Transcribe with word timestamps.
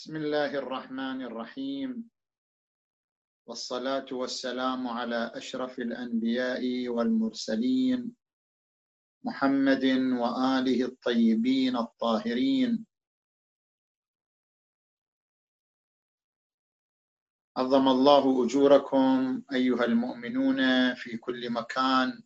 بسم 0.00 0.16
الله 0.16 0.54
الرحمن 0.58 1.22
الرحيم 1.22 2.08
والصلاة 3.46 4.06
والسلام 4.12 4.88
على 4.88 5.30
أشرف 5.34 5.78
الأنبياء 5.78 6.88
والمرسلين 6.88 8.14
محمد 9.24 9.84
وآله 10.20 10.84
الطيبين 10.84 11.76
الطاهرين 11.76 12.86
عظم 17.56 17.88
الله 17.88 18.44
أجوركم 18.46 19.42
أيها 19.52 19.84
المؤمنون 19.84 20.58
في 20.94 21.16
كل 21.16 21.50
مكان 21.50 22.22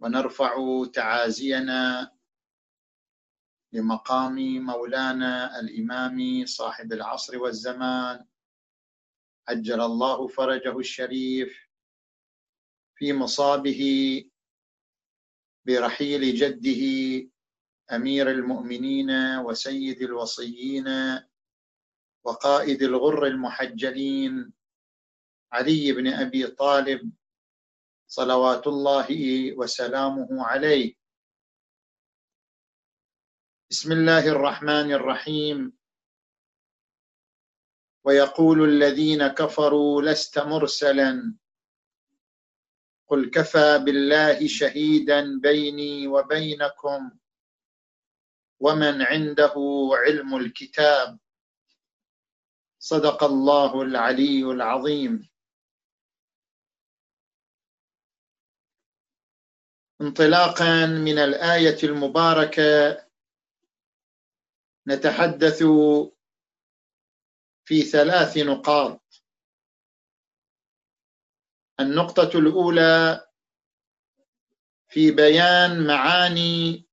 ونرفع 0.00 0.84
تعازينا 0.94 2.12
لمقام 3.72 4.58
مولانا 4.66 5.60
الإمام 5.60 6.46
صاحب 6.46 6.92
العصر 6.92 7.38
والزمان 7.38 8.24
عجل 9.48 9.80
الله 9.80 10.28
فرجه 10.28 10.78
الشريف 10.78 11.58
في 12.96 13.12
مصابه 13.12 13.82
برحيل 15.66 16.34
جده 16.34 16.82
أمير 17.92 18.30
المؤمنين 18.30 19.10
وسيد 19.38 20.02
الوصيين 20.02 20.88
وقائد 22.24 22.82
الغر 22.82 23.26
المحجلين 23.26 24.52
علي 25.52 25.92
بن 25.92 26.06
أبي 26.06 26.46
طالب 26.46 27.10
صلوات 28.08 28.66
الله 28.66 29.08
وسلامه 29.58 30.28
عليه 30.46 31.01
بسم 33.72 33.92
الله 33.92 34.28
الرحمن 34.28 34.92
الرحيم 34.92 35.72
ويقول 38.04 38.68
الذين 38.68 39.26
كفروا 39.26 40.02
لست 40.02 40.38
مرسلا 40.38 41.34
قل 43.08 43.30
كفى 43.30 43.78
بالله 43.84 44.48
شهيدا 44.48 45.40
بيني 45.40 46.06
وبينكم 46.06 47.10
ومن 48.60 49.02
عنده 49.02 49.54
علم 49.92 50.36
الكتاب 50.36 51.18
صدق 52.78 53.24
الله 53.24 53.82
العلي 53.82 54.40
العظيم 54.44 55.28
انطلاقا 60.00 60.86
من 60.86 61.18
الايه 61.18 61.78
المباركه 61.84 62.98
نتحدث 64.88 65.62
في 67.64 67.82
ثلاث 67.82 68.36
نقاط 68.38 69.00
النقطة 71.80 72.38
الأولى 72.38 73.26
في 74.88 75.10
بيان 75.10 75.86
معاني 75.86 76.86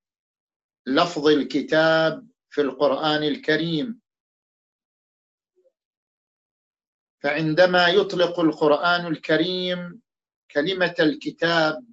لفظ 0.87 1.27
الكتاب 1.27 2.27
في 2.49 2.61
القرآن 2.61 3.23
الكريم 3.23 4.01
فعندما 7.19 7.87
يطلق 7.87 8.39
القرآن 8.39 9.05
الكريم 9.05 10.01
كلمة 10.51 10.95
الكتاب 10.99 11.85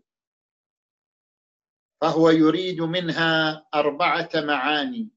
فهو 2.01 2.31
يريد 2.31 2.81
منها 2.81 3.67
أربعة 3.75 4.31
معاني 4.35 5.16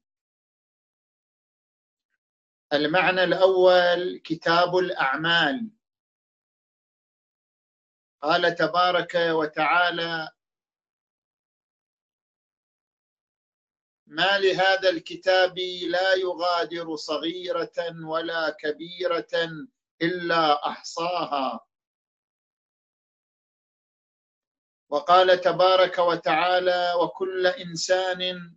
المعنى 2.72 3.24
الاول 3.24 4.18
كتاب 4.24 4.76
الاعمال 4.76 5.70
قال 8.22 8.54
تبارك 8.54 9.14
وتعالى 9.14 10.28
ما 14.06 14.38
لهذا 14.38 14.88
الكتاب 14.90 15.58
لا 15.88 16.14
يغادر 16.14 16.96
صغيره 16.96 17.72
ولا 18.08 18.50
كبيره 18.50 19.30
الا 20.02 20.68
احصاها 20.68 21.66
وقال 24.88 25.40
تبارك 25.40 25.98
وتعالى 25.98 26.92
وكل 27.02 27.46
انسان 27.46 28.50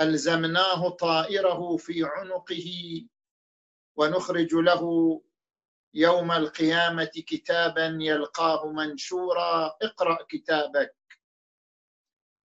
ألزمناه 0.00 0.88
طائره 0.88 1.76
في 1.76 2.04
عنقه 2.04 3.02
ونخرج 3.96 4.54
له 4.54 4.84
يوم 5.94 6.32
القيامة 6.32 7.04
كتابا 7.04 7.98
يلقاه 8.00 8.72
منشورا 8.72 9.66
اقرأ 9.82 10.18
كتابك 10.30 10.96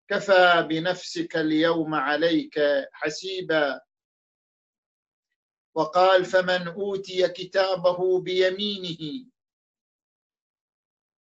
كفى 0.09 0.65
بنفسك 0.69 1.35
اليوم 1.37 1.95
عليك 1.95 2.59
حسيبا 2.91 3.81
وقال 5.75 6.25
فمن 6.25 6.67
أوتي 6.67 7.27
كتابه 7.27 8.21
بيمينه 8.21 8.97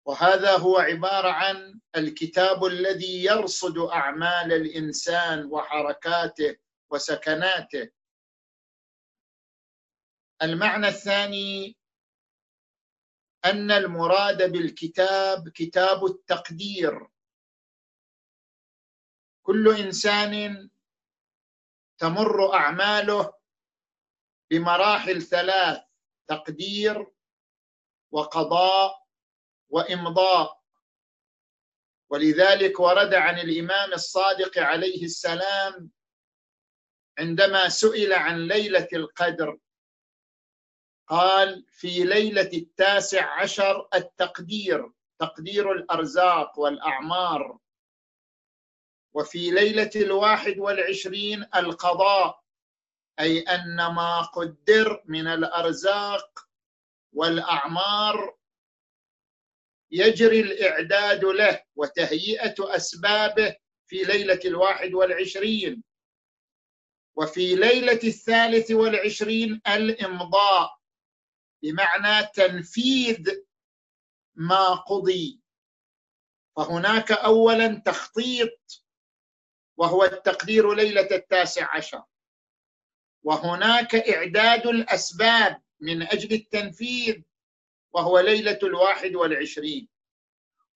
وهذا 0.06 0.56
هو 0.56 0.78
عباره 0.78 1.30
عن 1.32 1.80
الكتاب 1.96 2.64
الذي 2.64 3.24
يرصد 3.24 3.78
اعمال 3.78 4.52
الانسان 4.52 5.44
وحركاته 5.46 6.56
وسكناته 6.90 7.90
المعنى 10.42 10.88
الثاني 10.88 11.76
ان 13.44 13.70
المراد 13.70 14.52
بالكتاب 14.52 15.48
كتاب 15.48 16.04
التقدير 16.04 17.06
كل 19.42 19.76
انسان 19.80 20.70
تمر 21.98 22.52
اعماله 22.54 23.32
بمراحل 24.50 25.22
ثلاث 25.22 25.82
تقدير 26.26 27.06
وقضاء 28.12 29.03
وامضاء 29.74 30.60
ولذلك 32.10 32.80
ورد 32.80 33.14
عن 33.14 33.38
الامام 33.38 33.92
الصادق 33.92 34.58
عليه 34.58 35.04
السلام 35.04 35.90
عندما 37.18 37.68
سئل 37.68 38.12
عن 38.12 38.46
ليله 38.48 38.88
القدر 38.92 39.58
قال 41.08 41.64
في 41.68 42.04
ليله 42.04 42.50
التاسع 42.54 43.30
عشر 43.40 43.88
التقدير 43.94 44.92
تقدير 45.18 45.72
الارزاق 45.72 46.58
والاعمار 46.58 47.58
وفي 49.14 49.50
ليله 49.50 49.90
الواحد 49.96 50.58
والعشرين 50.58 51.46
القضاء 51.56 52.40
اي 53.20 53.40
ان 53.40 53.76
ما 53.94 54.20
قدر 54.22 55.02
من 55.04 55.26
الارزاق 55.26 56.38
والاعمار 57.12 58.36
يجري 59.96 60.40
الإعداد 60.40 61.24
له 61.24 61.64
وتهيئة 61.76 62.54
أسبابه 62.60 63.56
في 63.86 63.96
ليلة 64.02 64.40
الواحد 64.44 64.94
والعشرين 64.94 65.84
وفي 67.16 67.54
ليلة 67.56 68.00
الثالث 68.04 68.70
والعشرين 68.70 69.60
الإمضاء 69.68 70.78
بمعنى 71.62 72.26
تنفيذ 72.26 73.30
ما 74.34 74.64
قضي 74.74 75.40
فهناك 76.56 77.12
أولا 77.12 77.82
تخطيط 77.86 78.84
وهو 79.76 80.04
التقدير 80.04 80.74
ليلة 80.74 81.08
التاسع 81.10 81.76
عشر 81.76 82.02
وهناك 83.22 83.94
إعداد 83.94 84.66
الأسباب 84.66 85.62
من 85.80 86.02
أجل 86.02 86.32
التنفيذ 86.32 87.22
وهو 87.94 88.18
ليلة 88.20 88.58
الواحد 88.62 89.14
والعشرين 89.14 89.88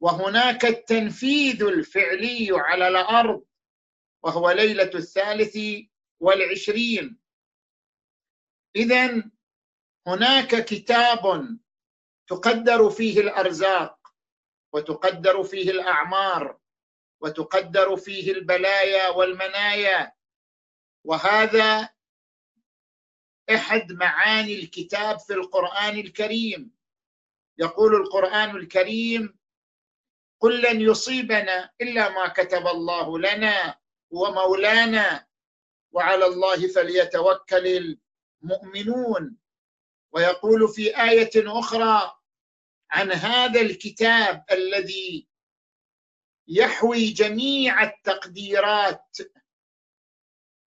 وهناك 0.01 0.65
التنفيذ 0.65 1.63
الفعلي 1.63 2.49
على 2.55 2.89
الأرض 2.89 3.45
وهو 4.23 4.51
ليلة 4.51 4.91
الثالث 4.95 5.59
والعشرين 6.21 7.19
إذا 8.77 9.31
هناك 10.07 10.65
كتاب 10.65 11.49
تقدر 12.27 12.91
فيه 12.91 13.21
الأرزاق 13.21 13.99
وتقدر 14.73 15.43
فيه 15.43 15.71
الأعمار 15.71 16.59
وتقدر 17.21 17.97
فيه 17.97 18.33
البلايا 18.33 19.09
والمنايا 19.09 20.13
وهذا 21.05 21.89
احد 23.55 23.93
معاني 23.93 24.55
الكتاب 24.59 25.19
في 25.19 25.33
القران 25.33 25.99
الكريم 25.99 26.78
يقول 27.59 27.95
القران 27.95 28.57
الكريم 28.57 29.39
قل 30.41 30.63
لن 30.63 30.81
يصيبنا 30.81 31.71
الا 31.81 32.09
ما 32.09 32.29
كتب 32.29 32.67
الله 32.67 33.19
لنا 33.19 33.79
هو 34.15 34.31
مولانا 34.33 35.27
وعلى 35.93 36.25
الله 36.27 36.69
فليتوكل 36.69 37.97
المؤمنون 38.45 39.37
ويقول 40.13 40.69
في 40.69 41.03
ايه 41.03 41.31
اخرى 41.37 42.19
عن 42.91 43.13
هذا 43.13 43.61
الكتاب 43.61 44.45
الذي 44.53 45.29
يحوي 46.49 47.11
جميع 47.11 47.83
التقديرات 47.83 49.17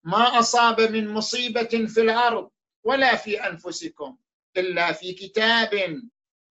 ما 0.05 0.38
اصاب 0.38 0.81
من 0.81 1.08
مصيبه 1.08 1.87
في 1.94 2.00
الارض 2.00 2.50
ولا 2.85 3.17
في 3.17 3.46
انفسكم 3.46 4.19
الا 4.56 4.93
في 4.93 5.12
كتاب 5.12 6.00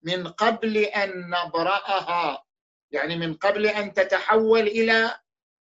من 0.02 0.28
قبل 0.28 0.76
ان 0.76 1.30
نبراها 1.30 2.44
يعني 2.90 3.16
من 3.16 3.34
قبل 3.34 3.66
ان 3.66 3.92
تتحول 3.94 4.60
الى 4.60 5.20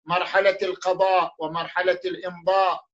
مرحله 0.07 0.59
القضاء 0.63 1.35
ومرحله 1.39 2.01
الامضاء 2.05 2.85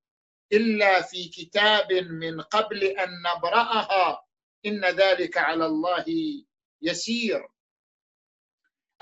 الا 0.52 1.02
في 1.02 1.28
كتاب 1.28 1.92
من 1.92 2.40
قبل 2.40 2.84
ان 2.84 3.08
نبراها 3.22 4.24
ان 4.66 4.84
ذلك 4.84 5.38
على 5.38 5.66
الله 5.66 6.04
يسير 6.82 7.48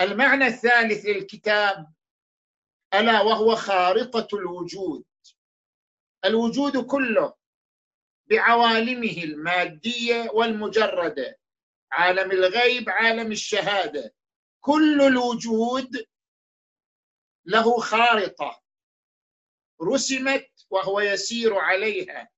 المعنى 0.01 0.47
الثالث 0.47 1.05
للكتاب 1.07 1.93
الا 2.95 3.21
وهو 3.21 3.57
خارطه 3.57 4.37
الوجود 4.37 5.05
الوجود 6.25 6.85
كله 6.87 7.35
بعوالمه 8.27 9.23
الماديه 9.25 10.31
والمجرده 10.33 11.38
عالم 11.93 12.31
الغيب 12.33 12.91
عالم 12.91 13.33
الشهاده 13.33 14.15
كل 14.61 15.03
الوجود 15.03 16.07
له 17.45 17.77
خارطه 17.81 18.63
رسمت 19.83 20.47
وهو 20.71 21.01
يسير 21.01 21.57
عليها 21.59 22.29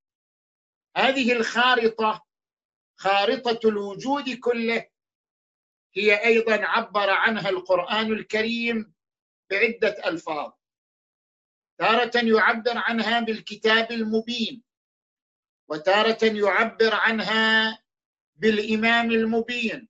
هذه 0.96 1.32
الخارطه 1.32 2.26
خارطه 2.98 3.68
الوجود 3.68 4.30
كله 4.30 4.86
هي 5.94 6.24
ايضا 6.24 6.56
عبر 6.64 7.10
عنها 7.10 7.48
القران 7.50 8.12
الكريم 8.12 8.94
بعده 9.50 10.08
الفاظ 10.08 10.52
تاره 11.78 12.10
يعبر 12.14 12.72
عنها 12.76 13.20
بالكتاب 13.20 13.90
المبين 13.92 14.62
وتاره 15.68 16.18
يعبر 16.22 16.94
عنها 16.94 17.79
بالامام 18.40 19.10
المبين 19.10 19.88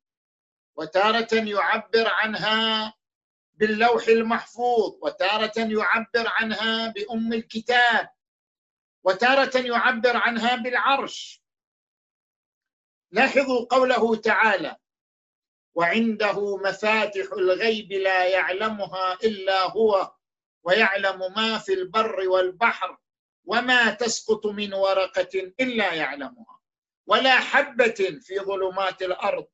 وتاره 0.77 1.29
يعبر 1.35 2.07
عنها 2.07 2.95
باللوح 3.55 4.07
المحفوظ 4.09 4.95
وتاره 5.03 5.53
يعبر 5.57 6.25
عنها 6.27 6.89
بام 6.89 7.33
الكتاب 7.33 8.09
وتاره 9.05 9.59
يعبر 9.61 10.17
عنها 10.17 10.57
بالعرش 10.57 11.43
لاحظوا 13.11 13.67
قوله 13.67 14.17
تعالى 14.17 14.77
وعنده 15.75 16.57
مفاتح 16.57 17.33
الغيب 17.33 17.93
لا 17.93 18.27
يعلمها 18.29 19.15
الا 19.25 19.61
هو 19.71 20.15
ويعلم 20.63 21.19
ما 21.37 21.59
في 21.59 21.73
البر 21.73 22.29
والبحر 22.29 22.99
وما 23.45 23.91
تسقط 23.91 24.47
من 24.47 24.75
ورقه 24.75 25.41
الا 25.61 25.95
يعلمها 25.95 26.60
ولا 27.11 27.41
حبه 27.41 28.21
في 28.23 28.39
ظلمات 28.41 29.03
الارض 29.03 29.47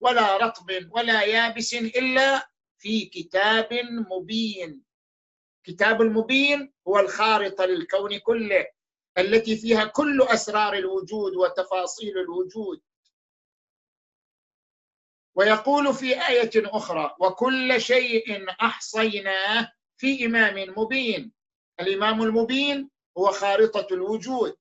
ولا 0.00 0.36
رطب 0.36 0.88
ولا 0.90 1.22
يابس 1.22 1.74
الا 1.74 2.48
في 2.78 3.04
كتاب 3.06 3.68
مبين 4.12 4.82
كتاب 5.64 6.02
المبين 6.02 6.72
هو 6.88 6.98
الخارطه 7.00 7.64
للكون 7.64 8.18
كله 8.18 8.66
التي 9.18 9.56
فيها 9.56 9.84
كل 9.84 10.22
اسرار 10.22 10.74
الوجود 10.74 11.32
وتفاصيل 11.36 12.18
الوجود 12.18 12.80
ويقول 15.34 15.94
في 15.94 16.28
ايه 16.30 16.50
اخرى 16.56 17.16
وكل 17.20 17.80
شيء 17.80 18.50
احصيناه 18.50 19.72
في 19.96 20.26
امام 20.26 20.74
مبين 20.76 21.32
الامام 21.80 22.22
المبين 22.22 22.90
هو 23.18 23.30
خارطه 23.32 23.86
الوجود 23.94 24.56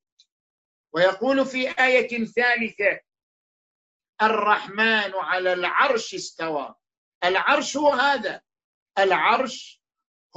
ويقول 0.93 1.45
في 1.45 1.83
آية 1.85 2.25
ثالثة 2.25 2.99
الرحمن 4.21 5.13
على 5.15 5.53
العرش 5.53 6.15
استوى 6.15 6.75
العرش 7.23 7.77
هو 7.77 7.89
هذا 7.93 8.41
العرش 8.99 9.81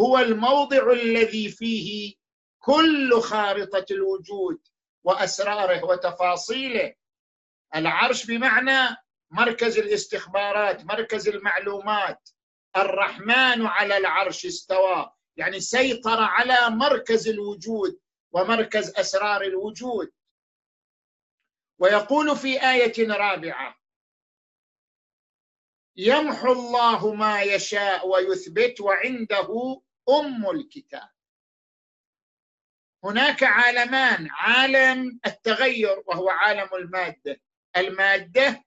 هو 0.01 0.19
الموضع 0.19 0.93
الذي 0.93 1.49
فيه 1.49 2.15
كل 2.59 3.21
خارطة 3.21 3.87
الوجود 3.91 4.59
وأسراره 5.05 5.85
وتفاصيله 5.85 6.95
العرش 7.75 8.27
بمعنى 8.27 8.97
مركز 9.31 9.79
الاستخبارات 9.79 10.85
مركز 10.85 11.29
المعلومات 11.29 12.29
الرحمن 12.77 13.67
على 13.67 13.97
العرش 13.97 14.47
استوى 14.47 15.11
يعني 15.37 15.61
سيطر 15.61 16.23
على 16.23 16.71
مركز 16.77 17.29
الوجود 17.29 17.99
ومركز 18.33 18.91
اسرار 18.99 19.43
الوجود 19.43 20.11
ويقول 21.85 22.37
في 22.37 22.63
آية 22.71 23.09
رابعة 23.09 23.77
يمحو 25.97 26.53
الله 26.53 27.15
ما 27.15 27.43
يشاء 27.43 28.09
ويثبت 28.09 28.81
وعنده 28.81 29.83
أم 30.09 30.51
الكتاب 30.51 31.09
هناك 33.05 33.43
عالمان 33.43 34.29
عالم 34.31 35.21
التغير 35.27 36.03
وهو 36.07 36.29
عالم 36.29 36.75
المادة 36.75 37.41
المادة 37.77 38.65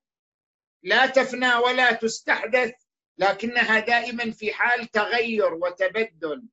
لا 0.83 1.05
تفنى 1.05 1.53
ولا 1.55 1.91
تستحدث 1.93 2.73
لكنها 3.17 3.79
دائما 3.79 4.31
في 4.31 4.53
حال 4.53 4.87
تغير 4.87 5.53
وتبدل 5.53 6.47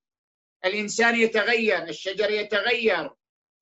الإنسان 0.65 1.15
يتغير 1.17 1.83
الشجر 1.83 2.31
يتغير 2.31 3.11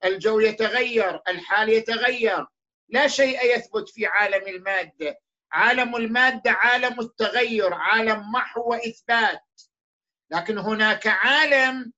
الجو 0.05 0.41
يتغير 0.41 1.21
الحال 1.29 1.69
يتغير 1.69 2.47
لا 2.93 3.09
شيء 3.09 3.57
يثبت 3.57 3.89
في 3.89 4.07
عالم 4.07 4.49
الماده 4.49 5.19
عالم 5.53 5.97
الماده 5.97 6.51
عالم 6.51 7.01
التغير 7.01 7.75
عالم 7.75 8.33
محو 8.33 8.71
واثبات 8.71 9.43
لكن 10.31 10.59
هناك 10.59 11.07
عالم 11.07 11.93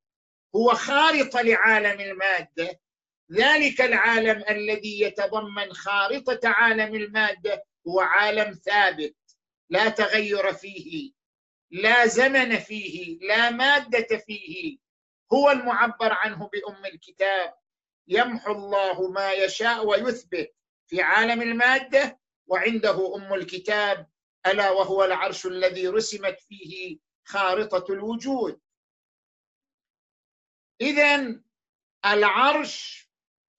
هو 0.57 0.75
خارطه 0.75 1.43
لعالم 1.43 2.01
الماده 2.01 2.81
ذلك 3.33 3.81
العالم 3.81 4.45
الذي 4.51 5.01
يتضمن 5.01 5.73
خارطه 5.73 6.41
عالم 6.45 6.95
الماده 6.95 7.65
هو 7.89 8.01
عالم 8.01 8.53
ثابت 8.53 9.17
لا 9.71 9.89
تغير 9.89 10.53
فيه 10.53 11.13
لا 11.71 12.07
زمن 12.07 12.59
فيه 12.59 13.19
لا 13.19 13.51
ماده 13.51 14.17
فيه 14.27 14.79
هو 15.33 15.51
المعبر 15.51 16.13
عنه 16.13 16.49
بام 16.53 16.85
الكتاب 16.85 17.55
يمحو 18.09 18.53
الله 18.53 19.09
ما 19.11 19.33
يشاء 19.33 19.87
ويثبت 19.87 20.55
في 20.95 21.03
عالم 21.03 21.43
الماده 21.43 22.21
وعنده 22.49 23.17
ام 23.17 23.35
الكتاب 23.35 24.09
الا 24.47 24.71
وهو 24.71 25.05
العرش 25.05 25.47
الذي 25.47 25.89
رسمت 25.89 26.41
فيه 26.41 26.99
خارطه 27.29 27.93
الوجود 27.93 28.61
اذا 30.81 31.41
العرش 32.07 33.09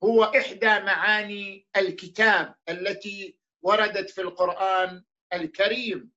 هو 0.04 0.24
احدى 0.24 0.80
معاني 0.80 1.68
الكتاب 1.78 2.56
التي 2.70 3.38
وردت 3.62 4.10
في 4.10 4.22
القران 4.22 5.04
الكريم 5.34 6.12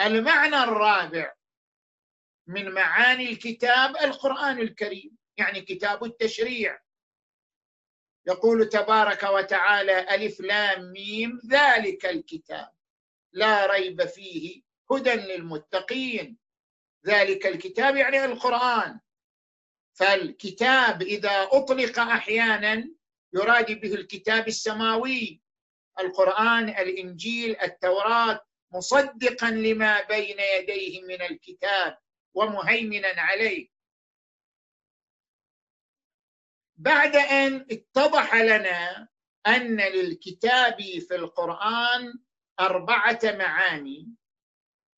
المعنى 0.00 0.56
الرابع 0.64 1.34
من 2.48 2.70
معاني 2.70 3.28
الكتاب 3.30 3.96
القران 3.96 4.58
الكريم 4.58 5.16
يعني 5.38 5.60
كتاب 5.60 6.04
التشريع 6.04 6.83
يقول 8.26 8.68
تبارك 8.68 9.22
وتعالى 9.22 10.14
ألف 10.14 10.40
لام 10.40 10.92
ميم 10.92 11.40
ذلك 11.50 12.06
الكتاب 12.06 12.70
لا 13.32 13.66
ريب 13.66 14.04
فيه 14.04 14.62
هدى 14.92 15.10
للمتقين 15.10 16.38
ذلك 17.06 17.46
الكتاب 17.46 17.96
يعني 17.96 18.24
القرآن 18.24 19.00
فالكتاب 19.94 21.02
إذا 21.02 21.30
أطلق 21.52 21.98
أحيانا 21.98 22.90
يراد 23.32 23.80
به 23.80 23.94
الكتاب 23.94 24.48
السماوي 24.48 25.40
القرآن 26.00 26.68
الإنجيل 26.68 27.60
التوراة 27.62 28.40
مصدقا 28.72 29.50
لما 29.50 30.02
بين 30.02 30.36
يديه 30.60 31.02
من 31.02 31.22
الكتاب 31.22 31.98
ومهيمنا 32.34 33.08
عليه 33.16 33.73
بعد 36.76 37.16
ان 37.16 37.66
اتضح 37.70 38.34
لنا 38.34 39.08
ان 39.46 39.76
للكتاب 39.80 40.82
في 40.82 41.14
القران 41.14 42.14
اربعه 42.60 43.20
معاني 43.24 44.14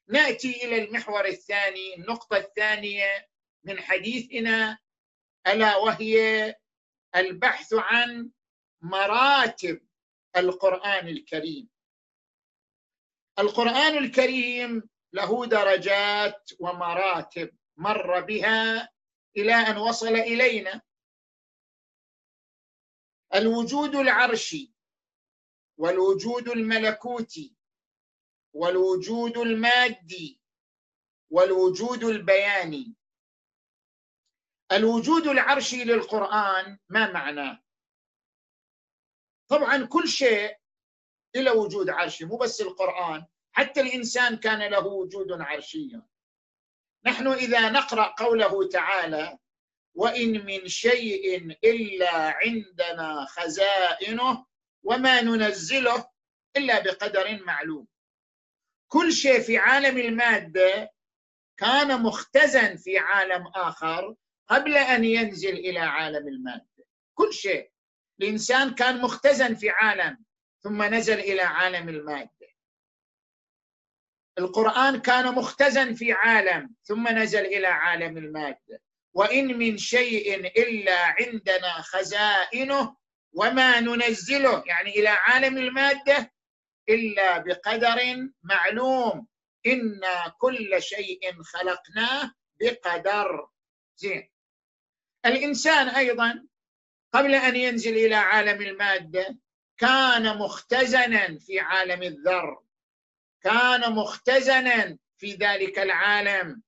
ناتي 0.08 0.50
الى 0.64 0.84
المحور 0.84 1.24
الثاني 1.24 1.94
النقطه 1.94 2.36
الثانيه 2.36 3.28
من 3.64 3.80
حديثنا 3.80 4.78
الا 5.46 5.76
وهي 5.76 6.54
البحث 7.16 7.74
عن 7.74 8.30
مراتب 8.82 9.80
القران 10.36 11.08
الكريم 11.08 11.68
القران 13.38 13.98
الكريم 13.98 14.88
له 15.12 15.46
درجات 15.46 16.50
ومراتب 16.60 17.56
مر 17.76 18.20
بها 18.20 18.88
الى 19.36 19.52
ان 19.54 19.76
وصل 19.78 20.08
الينا 20.16 20.82
الوجود 23.34 23.96
العرشي 23.96 24.72
والوجود 25.78 26.48
الملكوتي 26.48 27.56
والوجود 28.52 29.38
المادي 29.38 30.40
والوجود 31.30 32.04
البياني 32.04 32.96
الوجود 34.72 35.26
العرشي 35.26 35.84
للقرآن 35.84 36.78
ما 36.88 37.12
معناه 37.12 37.62
طبعا 39.48 39.84
كل 39.86 40.08
شيء 40.08 40.56
له 41.34 41.56
وجود 41.58 41.90
عرشي 41.90 42.24
مو 42.24 42.36
بس 42.36 42.60
القرآن 42.60 43.26
حتى 43.52 43.80
الإنسان 43.80 44.36
كان 44.36 44.70
له 44.70 44.86
وجود 44.86 45.32
عرشي 45.32 45.90
نحن 47.04 47.26
إذا 47.28 47.70
نقرأ 47.70 48.04
قوله 48.08 48.68
تعالى 48.68 49.38
وان 49.96 50.46
من 50.46 50.68
شيء 50.68 51.36
الا 51.64 52.10
عندنا 52.12 53.26
خزائنه 53.28 54.46
وما 54.82 55.20
ننزله 55.20 56.08
الا 56.56 56.80
بقدر 56.82 57.42
معلوم 57.44 57.86
كل 58.88 59.12
شيء 59.12 59.40
في 59.40 59.58
عالم 59.58 59.98
الماده 59.98 60.90
كان 61.58 62.02
مختزن 62.02 62.76
في 62.76 62.98
عالم 62.98 63.46
اخر 63.46 64.14
قبل 64.48 64.76
ان 64.76 65.04
ينزل 65.04 65.50
الى 65.52 65.78
عالم 65.78 66.28
الماده 66.28 66.84
كل 67.14 67.32
شيء 67.34 67.70
الانسان 68.20 68.74
كان 68.74 69.02
مختزن 69.02 69.54
في 69.54 69.70
عالم 69.70 70.24
ثم 70.62 70.82
نزل 70.94 71.18
الى 71.20 71.42
عالم 71.42 71.88
الماده 71.88 72.30
القران 74.38 75.00
كان 75.00 75.34
مختزن 75.34 75.94
في 75.94 76.12
عالم 76.12 76.74
ثم 76.82 77.08
نزل 77.08 77.46
الى 77.46 77.66
عالم 77.66 78.16
الماده 78.18 78.85
وان 79.16 79.58
من 79.58 79.76
شيء 79.78 80.34
الا 80.62 80.98
عندنا 81.06 81.82
خزائنه 81.82 82.96
وما 83.32 83.80
ننزله 83.80 84.64
يعني 84.66 84.90
الى 84.90 85.08
عالم 85.08 85.58
الماده 85.58 86.32
الا 86.88 87.38
بقدر 87.38 88.28
معلوم 88.42 89.26
انا 89.66 90.34
كل 90.38 90.82
شيء 90.82 91.42
خلقناه 91.42 92.32
بقدر 92.60 93.48
زين 93.96 94.30
الانسان 95.26 95.88
ايضا 95.88 96.46
قبل 97.12 97.34
ان 97.34 97.56
ينزل 97.56 97.94
الى 97.94 98.14
عالم 98.14 98.62
الماده 98.62 99.38
كان 99.78 100.38
مختزنا 100.38 101.38
في 101.38 101.60
عالم 101.60 102.02
الذر 102.02 102.62
كان 103.42 103.92
مختزنا 103.92 104.98
في 105.18 105.32
ذلك 105.34 105.78
العالم 105.78 106.62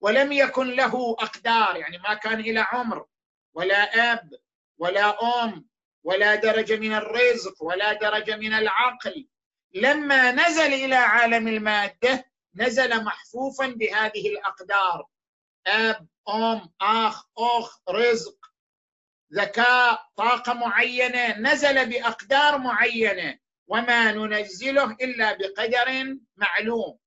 ولم 0.00 0.32
يكن 0.32 0.66
له 0.66 1.16
اقدار 1.18 1.76
يعني 1.76 1.98
ما 1.98 2.14
كان 2.14 2.40
الى 2.40 2.60
عمر 2.72 3.06
ولا 3.54 4.12
اب 4.12 4.30
ولا 4.78 5.18
ام 5.44 5.66
ولا 6.04 6.34
درجه 6.34 6.76
من 6.76 6.92
الرزق 6.94 7.62
ولا 7.62 7.92
درجه 7.92 8.36
من 8.36 8.52
العقل 8.52 9.26
لما 9.74 10.30
نزل 10.32 10.72
الى 10.74 10.96
عالم 10.96 11.48
الماده 11.48 12.24
نزل 12.54 13.04
محفوفا 13.04 13.66
بهذه 13.66 14.28
الاقدار 14.28 15.06
اب 15.66 16.06
ام 16.28 16.72
اخ 16.80 17.26
اخ 17.38 17.80
رزق 17.88 18.36
ذكاء 19.34 20.10
طاقه 20.16 20.52
معينه 20.52 21.38
نزل 21.38 21.86
باقدار 21.88 22.58
معينه 22.58 23.38
وما 23.66 24.12
ننزله 24.12 24.90
الا 24.92 25.32
بقدر 25.32 26.16
معلوم 26.36 26.98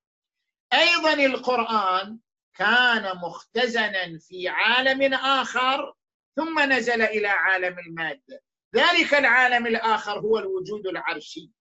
ايضا 0.73 1.13
القران 1.13 2.19
كان 2.57 3.17
مختزنا 3.17 4.17
في 4.19 4.47
عالم 4.47 5.13
اخر 5.13 5.95
ثم 6.35 6.73
نزل 6.73 7.01
الى 7.01 7.27
عالم 7.27 7.79
الماده 7.79 8.41
ذلك 8.75 9.13
العالم 9.13 9.67
الاخر 9.67 10.19
هو 10.19 10.39
الوجود 10.39 10.87
العرشي 10.87 11.51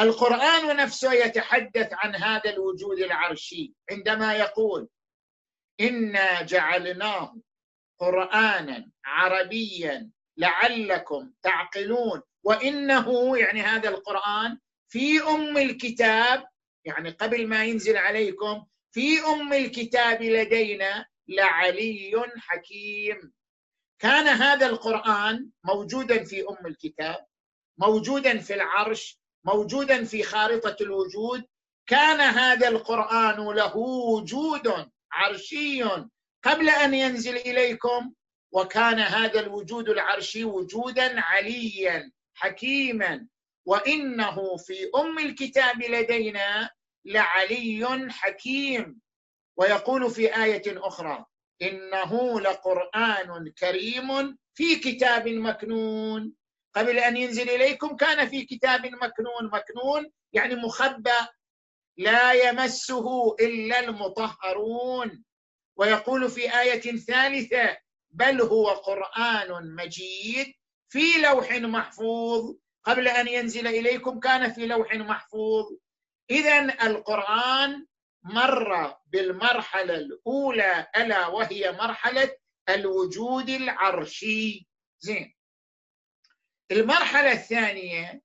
القران 0.00 0.76
نفسه 0.76 1.12
يتحدث 1.12 1.88
عن 1.92 2.14
هذا 2.14 2.50
الوجود 2.50 2.98
العرشي 2.98 3.74
عندما 3.90 4.36
يقول 4.36 4.88
انا 5.80 6.42
جعلناه 6.42 7.36
قرانا 8.00 8.90
عربيا 9.04 10.10
لعلكم 10.38 11.32
تعقلون 11.42 12.22
وانه 12.44 13.38
يعني 13.38 13.62
هذا 13.62 13.88
القران 13.88 14.58
في 14.88 15.20
ام 15.22 15.56
الكتاب 15.58 16.46
يعني 16.86 17.10
قبل 17.10 17.46
ما 17.48 17.64
ينزل 17.64 17.96
عليكم 17.96 18.66
في 18.94 19.18
ام 19.20 19.52
الكتاب 19.52 20.22
لدينا 20.22 21.06
لعلي 21.28 22.12
حكيم 22.38 23.32
كان 24.00 24.26
هذا 24.26 24.66
القران 24.66 25.48
موجودا 25.64 26.24
في 26.24 26.40
ام 26.40 26.66
الكتاب 26.66 27.26
موجودا 27.78 28.38
في 28.38 28.54
العرش 28.54 29.18
موجودا 29.44 30.04
في 30.04 30.22
خارطه 30.22 30.76
الوجود 30.80 31.44
كان 31.86 32.20
هذا 32.20 32.68
القران 32.68 33.54
له 33.56 33.76
وجود 33.76 34.90
عرشي 35.12 35.82
قبل 36.44 36.68
ان 36.68 36.94
ينزل 36.94 37.36
اليكم 37.36 38.12
وكان 38.52 38.98
هذا 39.00 39.40
الوجود 39.40 39.88
العرشي 39.88 40.44
وجودا 40.44 41.20
عليا 41.20 42.12
حكيما 42.34 43.26
وانه 43.66 44.56
في 44.56 44.90
ام 44.96 45.18
الكتاب 45.18 45.82
لدينا 45.82 46.70
لعلي 47.04 48.06
حكيم 48.10 49.00
ويقول 49.56 50.10
في 50.10 50.42
ايه 50.44 50.62
اخرى 50.86 51.24
انه 51.62 52.40
لقران 52.40 53.48
كريم 53.58 54.38
في 54.54 54.76
كتاب 54.76 55.28
مكنون 55.28 56.32
قبل 56.74 56.98
ان 56.98 57.16
ينزل 57.16 57.50
اليكم 57.50 57.96
كان 57.96 58.28
في 58.28 58.44
كتاب 58.44 58.86
مكنون 58.86 59.50
مكنون 59.52 60.10
يعني 60.32 60.54
مخبى 60.54 61.26
لا 61.96 62.32
يمسه 62.32 63.32
الا 63.40 63.80
المطهرون 63.80 65.24
ويقول 65.76 66.28
في 66.30 66.60
ايه 66.60 66.80
ثالثه 66.98 67.76
بل 68.10 68.40
هو 68.40 68.68
قران 68.70 69.74
مجيد 69.76 70.52
في 70.88 71.12
لوح 71.22 71.52
محفوظ 71.52 72.54
قبل 72.84 73.08
ان 73.08 73.28
ينزل 73.28 73.66
اليكم 73.66 74.20
كان 74.20 74.52
في 74.52 74.66
لوح 74.66 74.94
محفوظ 74.94 75.66
اذا 76.30 76.86
القران 76.86 77.86
مر 78.22 78.96
بالمرحله 79.06 79.94
الاولى 79.94 80.86
الا 80.96 81.26
وهي 81.26 81.72
مرحله 81.72 82.30
الوجود 82.68 83.48
العرشي 83.48 84.66
زين 85.00 85.34
المرحله 86.70 87.32
الثانيه 87.32 88.22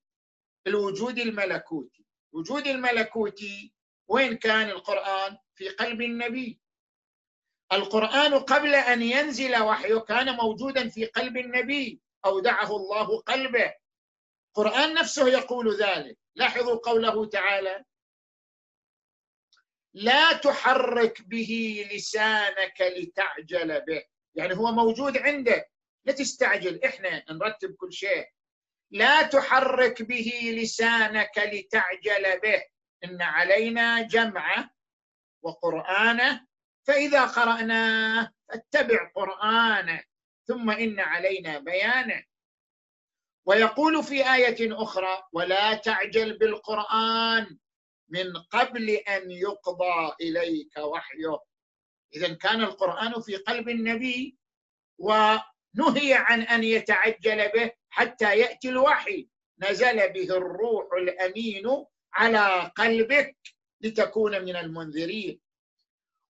الوجود 0.68 1.20
الملكوتي 1.20 2.06
الوجود 2.34 2.68
الملكوتي 2.68 3.74
وين 4.08 4.38
كان 4.38 4.70
القران 4.70 5.38
في 5.56 5.70
قلب 5.70 6.02
النبي 6.02 6.60
القران 7.74 8.40
قبل 8.40 8.76
ان 8.76 9.02
ينزل 9.02 9.62
وحيه 9.62 10.00
كان 10.00 10.36
موجودا 10.36 10.90
في 10.90 11.06
قلب 11.06 11.38
النبي 11.38 12.02
اودعه 12.26 12.76
الله 12.76 13.20
قلبه 13.22 13.74
القران 14.58 14.94
نفسه 14.94 15.28
يقول 15.28 15.76
ذلك 15.80 16.18
لاحظوا 16.36 16.76
قوله 16.78 17.26
تعالى 17.26 17.86
لا 19.96 20.34
تحرك 20.34 21.22
به 21.22 21.84
لسانك 21.92 22.82
لتعجل 22.82 23.82
به 23.88 24.04
يعني 24.36 24.58
هو 24.58 24.72
موجود 24.72 25.18
عندك 25.18 25.72
لا 26.06 26.14
تستعجل 26.14 26.84
احنا 26.84 27.24
نرتب 27.34 27.76
كل 27.76 27.94
شيء 27.94 28.28
لا 28.92 29.22
تحرك 29.22 30.02
به 30.02 30.40
لسانك 30.58 31.38
لتعجل 31.38 32.40
به 32.44 32.64
ان 33.06 33.22
علينا 33.22 34.02
جمعه 34.02 34.70
وقرانه 35.44 36.48
فاذا 36.88 37.26
قراناه 37.26 38.30
فاتبع 38.50 39.12
قرانه 39.16 40.04
ثم 40.48 40.70
ان 40.70 41.00
علينا 41.00 41.60
بيانه 41.60 42.24
ويقول 43.46 44.04
في 44.04 44.34
ايه 44.36 44.84
اخرى 44.84 45.24
ولا 45.34 45.74
تعجل 45.74 46.38
بالقران 46.38 47.58
من 48.10 48.34
قبل 48.38 48.90
ان 48.90 49.32
يقضى 49.32 50.16
اليك 50.22 50.78
وحيه 50.78 51.40
اذا 52.16 52.34
كان 52.34 52.62
القران 52.62 53.22
في 53.22 53.36
قلب 53.36 53.70
النبي 53.70 54.38
ونهي 54.98 56.14
عن 56.14 56.42
ان 56.42 56.64
يتعجل 56.64 57.50
به 57.52 57.72
حتى 57.90 58.38
ياتي 58.40 58.70
الوحي 58.70 59.30
نزل 59.60 60.14
به 60.14 60.38
الروح 60.38 60.94
الامين 60.94 61.86
على 62.14 62.72
قلبك 62.76 63.38
لتكون 63.82 64.46
من 64.46 64.56
المنذرين 64.56 65.40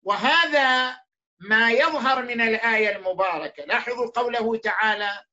وهذا 0.02 0.98
ما 1.40 1.70
يظهر 1.72 2.22
من 2.22 2.40
الايه 2.40 2.96
المباركه 2.96 3.64
لاحظوا 3.64 4.06
قوله 4.10 4.56
تعالى 4.56 5.24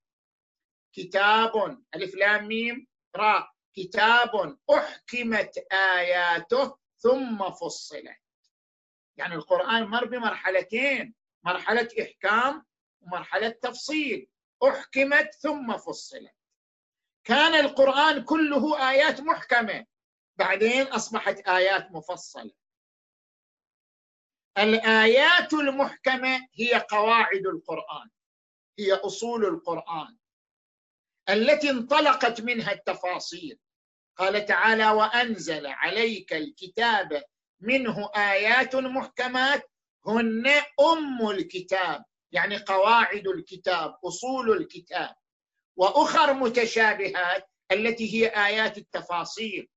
كتاب 0.93 1.81
الف 1.95 2.15
لام 2.15 2.47
ميم 2.47 2.87
راء 3.15 3.51
كتاب 3.75 4.57
احكمت 4.71 5.57
اياته 5.71 6.77
ثم 6.97 7.49
فصلت 7.51 8.17
يعني 9.17 9.35
القران 9.35 9.83
مر 9.83 10.05
بمرحلتين 10.05 11.15
مرحله 11.43 11.89
احكام 12.01 12.65
ومرحله 13.01 13.49
تفصيل 13.49 14.27
احكمت 14.69 15.33
ثم 15.33 15.77
فصلت 15.77 16.33
كان 17.23 17.53
القران 17.65 18.23
كله 18.23 18.89
ايات 18.91 19.21
محكمه 19.21 19.85
بعدين 20.35 20.87
اصبحت 20.87 21.37
ايات 21.47 21.91
مفصله 21.91 22.51
الايات 24.57 25.53
المحكمه 25.53 26.47
هي 26.53 26.73
قواعد 26.89 27.45
القران 27.47 28.09
هي 28.79 28.93
اصول 28.93 29.45
القران 29.45 30.18
التي 31.29 31.69
انطلقت 31.69 32.41
منها 32.41 32.71
التفاصيل 32.71 33.59
قال 34.17 34.45
تعالى 34.45 34.89
وانزل 34.91 35.67
عليك 35.67 36.33
الكتاب 36.33 37.23
منه 37.59 38.09
ايات 38.15 38.75
محكمات 38.75 39.71
هن 40.07 40.47
ام 40.79 41.29
الكتاب 41.29 42.05
يعني 42.31 42.57
قواعد 42.57 43.27
الكتاب 43.27 43.95
اصول 44.05 44.57
الكتاب 44.57 45.15
واخر 45.75 46.33
متشابهات 46.33 47.49
التي 47.71 48.13
هي 48.15 48.27
ايات 48.45 48.77
التفاصيل 48.77 49.69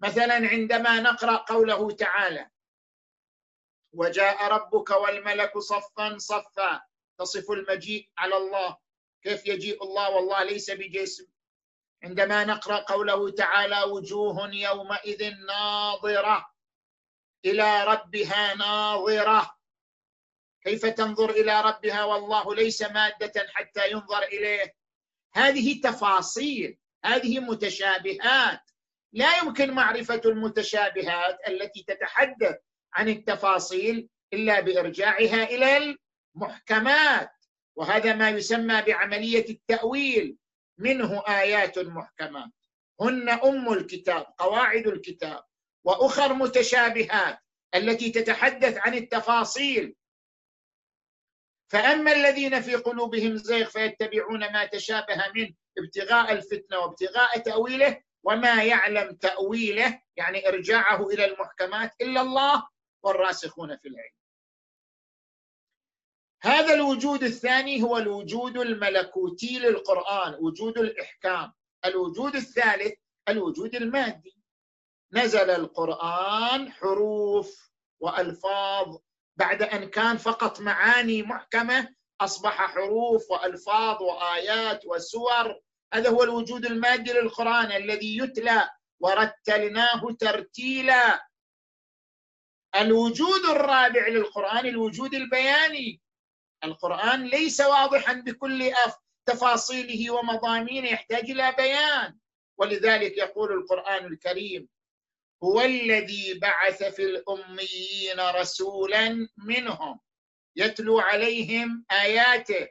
مثلا 0.00 0.34
عندما 0.34 1.00
نقرا 1.00 1.36
قوله 1.36 1.90
تعالى 1.90 2.50
وجاء 3.94 4.48
ربك 4.52 4.90
والملك 4.90 5.58
صفا 5.58 6.18
صفا 6.18 6.82
تصف 7.18 7.50
المجيء 7.50 8.08
على 8.18 8.36
الله 8.36 8.76
كيف 9.22 9.46
يجيء 9.46 9.82
الله 9.84 10.10
والله 10.10 10.42
ليس 10.44 10.70
بجسم 10.70 11.24
عندما 12.04 12.44
نقرا 12.44 12.76
قوله 12.78 13.30
تعالى 13.30 13.82
وجوه 13.82 14.50
يومئذ 14.54 15.32
ناظره 15.48 16.46
الى 17.44 17.84
ربها 17.84 18.54
ناظره 18.54 19.56
كيف 20.62 20.86
تنظر 20.86 21.30
الى 21.30 21.60
ربها 21.60 22.04
والله 22.04 22.54
ليس 22.54 22.82
ماده 22.82 23.46
حتى 23.52 23.90
ينظر 23.90 24.22
اليه 24.22 24.74
هذه 25.32 25.80
تفاصيل 25.80 26.78
هذه 27.04 27.40
متشابهات 27.40 28.60
لا 29.12 29.38
يمكن 29.38 29.70
معرفه 29.72 30.20
المتشابهات 30.24 31.38
التي 31.48 31.84
تتحدث 31.88 32.56
عن 32.94 33.08
التفاصيل 33.08 34.08
الا 34.34 34.60
بارجاعها 34.60 35.42
الى 35.44 35.96
المحكمات 36.34 37.30
وهذا 37.76 38.14
ما 38.14 38.30
يسمى 38.30 38.82
بعمليه 38.82 39.48
التاويل 39.50 40.36
منه 40.78 41.22
ايات 41.28 41.78
محكمات 41.78 42.50
هن 43.00 43.28
ام 43.28 43.72
الكتاب 43.72 44.26
قواعد 44.38 44.86
الكتاب 44.86 45.44
واخر 45.86 46.34
متشابهات 46.34 47.38
التي 47.74 48.10
تتحدث 48.10 48.78
عن 48.78 48.94
التفاصيل 48.94 49.94
فاما 51.70 52.12
الذين 52.12 52.60
في 52.60 52.74
قلوبهم 52.74 53.36
زيغ 53.36 53.68
فيتبعون 53.70 54.52
ما 54.52 54.64
تشابه 54.64 55.16
منه 55.34 55.52
ابتغاء 55.78 56.32
الفتنه 56.32 56.78
وابتغاء 56.78 57.38
تاويله 57.38 58.00
وما 58.24 58.64
يعلم 58.64 59.14
تاويله 59.16 60.00
يعني 60.16 60.48
ارجاعه 60.48 61.08
الى 61.08 61.24
المحكمات 61.24 61.92
الا 62.00 62.20
الله 62.20 62.68
والراسخون 63.02 63.76
في 63.76 63.88
العلم 63.88 64.12
هذا 66.44 66.74
الوجود 66.74 67.22
الثاني 67.24 67.82
هو 67.82 67.98
الوجود 67.98 68.58
الملكوتي 68.58 69.58
للقرآن 69.58 70.34
وجود 70.34 70.78
الإحكام 70.78 71.52
الوجود 71.84 72.36
الثالث 72.36 72.92
الوجود 73.28 73.74
المادي 73.74 74.36
نزل 75.12 75.50
القرآن 75.50 76.72
حروف 76.72 77.70
وألفاظ 78.00 78.96
بعد 79.36 79.62
أن 79.62 79.90
كان 79.90 80.16
فقط 80.16 80.60
معاني 80.60 81.22
محكمة 81.22 81.88
أصبح 82.20 82.56
حروف 82.72 83.30
وألفاظ 83.30 84.02
وآيات 84.02 84.86
وسور 84.86 85.60
هذا 85.94 86.10
هو 86.10 86.22
الوجود 86.22 86.66
المادي 86.66 87.12
للقرآن 87.12 87.72
الذي 87.72 88.18
يتلى 88.18 88.70
ورتلناه 89.00 90.08
ترتيلا 90.20 91.26
الوجود 92.80 93.44
الرابع 93.50 94.08
للقرآن 94.08 94.66
الوجود 94.66 95.14
البياني 95.14 96.02
القرآن 96.64 97.24
ليس 97.26 97.60
واضحا 97.60 98.12
بكل 98.12 98.72
تفاصيله 99.26 100.10
ومضامينه 100.10 100.88
يحتاج 100.88 101.30
إلى 101.30 101.54
بيان 101.58 102.16
ولذلك 102.58 103.18
يقول 103.18 103.52
القرآن 103.52 104.06
الكريم 104.06 104.68
هو 105.44 105.60
الذي 105.60 106.34
بعث 106.38 106.82
في 106.82 107.02
الأميين 107.02 108.20
رسولا 108.20 109.28
منهم 109.36 110.00
يتلو 110.56 110.98
عليهم 111.00 111.84
آياته 111.92 112.68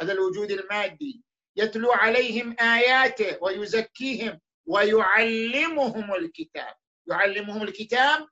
هذا 0.00 0.12
الوجود 0.12 0.50
المادي 0.50 1.22
يتلو 1.56 1.92
عليهم 1.92 2.56
آياته 2.60 3.42
ويزكيهم 3.42 4.40
ويعلمهم 4.66 6.14
الكتاب 6.14 6.74
يعلمهم 7.06 7.62
الكتاب 7.62 8.26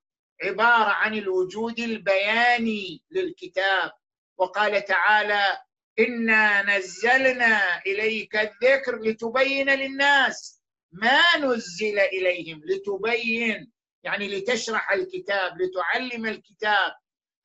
عبارة 0.44 0.90
عن 0.90 1.14
الوجود 1.18 1.78
البياني 1.78 3.02
للكتاب 3.10 3.92
وقال 4.38 4.84
تعالى 4.84 5.60
انا 5.98 6.62
نزلنا 6.62 7.78
اليك 7.80 8.36
الذكر 8.36 8.96
لتبين 9.02 9.70
للناس 9.70 10.62
ما 10.92 11.22
نزل 11.38 11.98
اليهم 11.98 12.60
لتبين 12.64 13.72
يعني 14.02 14.28
لتشرح 14.28 14.92
الكتاب 14.92 15.52
لتعلم 15.60 16.26
الكتاب 16.26 16.94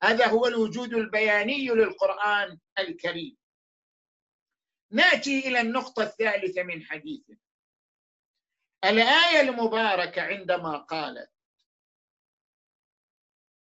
هذا 0.02 0.26
هو 0.28 0.46
الوجود 0.46 0.94
البياني 0.94 1.66
للقران 1.68 2.58
الكريم 2.78 3.36
ناتي 4.92 5.38
الى 5.38 5.60
النقطه 5.60 6.02
الثالثه 6.02 6.62
من 6.62 6.82
حديثنا 6.84 7.36
الايه 8.84 9.40
المباركه 9.40 10.22
عندما 10.22 10.76
قالت 10.78 11.31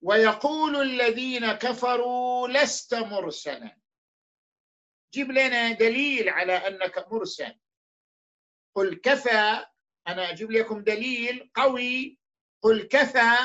ويقول 0.01 0.75
الذين 0.81 1.51
كفروا 1.51 2.47
لست 2.47 2.93
مرسلا 2.93 3.77
جيب 5.13 5.31
لنا 5.31 5.71
دليل 5.71 6.29
على 6.29 6.53
انك 6.53 7.07
مرسل 7.13 7.59
قل 8.75 8.95
كفى 8.95 9.65
انا 10.07 10.29
اجيب 10.31 10.51
لكم 10.51 10.83
دليل 10.83 11.51
قوي 11.55 12.19
قل 12.63 12.83
كفى 12.83 13.35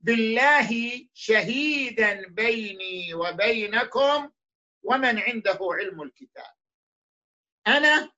بالله 0.00 0.68
شهيدا 1.14 2.28
بيني 2.28 3.14
وبينكم 3.14 4.32
ومن 4.82 5.18
عنده 5.18 5.58
علم 5.62 6.02
الكتاب 6.02 6.54
انا 7.66 8.12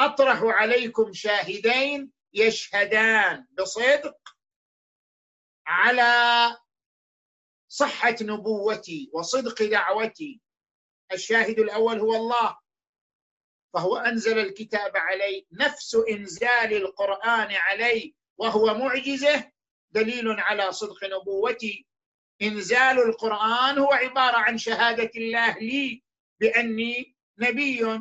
اطرح 0.00 0.42
عليكم 0.42 1.12
شاهدين 1.12 2.12
يشهدان 2.32 3.46
بصدق 3.52 4.18
على 5.66 6.06
صحة 7.68 8.16
نبوتي 8.22 9.10
وصدق 9.14 9.62
دعوتي 9.62 10.40
الشاهد 11.12 11.60
الأول 11.60 11.98
هو 11.98 12.14
الله 12.16 12.56
فهو 13.74 13.96
أنزل 13.96 14.38
الكتاب 14.38 14.96
علي 14.96 15.46
نفس 15.52 15.96
إنزال 16.10 16.72
القرآن 16.72 17.48
علي 17.54 18.14
وهو 18.38 18.74
معجزة 18.74 19.50
دليل 19.90 20.30
على 20.40 20.72
صدق 20.72 21.04
نبوتي 21.04 21.86
إنزال 22.42 22.98
القرآن 22.98 23.78
هو 23.78 23.92
عبارة 23.92 24.36
عن 24.36 24.58
شهادة 24.58 25.10
الله 25.16 25.58
لي 25.58 26.02
بأني 26.40 27.16
نبي 27.38 28.00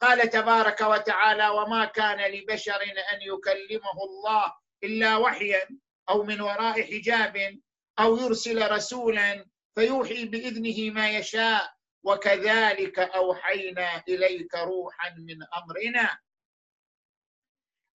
قال 0.00 0.30
تبارك 0.30 0.80
وتعالى 0.80 1.48
وما 1.48 1.84
كان 1.84 2.30
لبشر 2.32 2.82
أن 3.12 3.18
يكلمه 3.22 4.02
الله 4.04 4.52
إلا 4.84 5.16
وحيا 5.16 5.68
أو 6.10 6.22
من 6.22 6.40
وراء 6.40 6.82
حجاب 6.82 7.54
او 7.98 8.16
يرسل 8.16 8.70
رسولا 8.70 9.46
فيوحي 9.74 10.24
باذنه 10.24 10.90
ما 10.90 11.10
يشاء 11.18 11.74
وكذلك 12.04 12.98
اوحينا 12.98 14.02
اليك 14.08 14.54
روحا 14.54 15.10
من 15.14 15.36
امرنا 15.62 16.18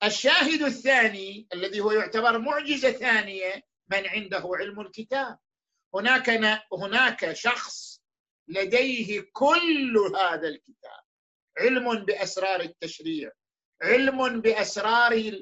الشاهد 0.04 0.62
الثاني 0.62 1.48
الذي 1.54 1.80
هو 1.80 1.92
يعتبر 1.92 2.38
معجزه 2.38 2.92
ثانيه 2.92 3.64
من 3.88 4.08
عنده 4.08 4.50
علم 4.54 4.80
الكتاب 4.82 5.38
هناك 5.96 6.30
هناك 6.74 7.34
شخص 7.34 8.02
لديه 8.48 9.24
كل 9.34 9.96
هذا 10.20 10.48
الكتاب 10.48 11.02
علم 11.60 12.06
باسرار 12.06 12.60
التشريع 12.62 13.32
علم 13.82 14.42
باسرار 14.42 15.42